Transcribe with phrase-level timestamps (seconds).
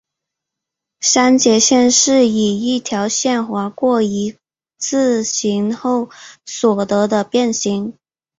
[1.01, 4.35] 删节线是以一条线划过一
[4.79, 6.09] 字形后
[6.43, 7.93] 所得的变型。